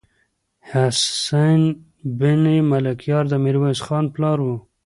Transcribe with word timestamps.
حسين 0.69 1.61
بن 2.19 2.43
ملکيار 2.71 3.23
د 3.29 3.33
ميرويس 3.43 3.79
خان 3.85 4.05
پلار 4.13 4.37
و. 4.41 4.47